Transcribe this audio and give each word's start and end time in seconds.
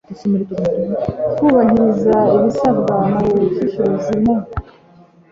kubahiriza 1.35 2.15
ibisabwa 2.35 2.95
mu 3.13 3.25
bushishozi 3.37 4.13
mu 4.23 4.35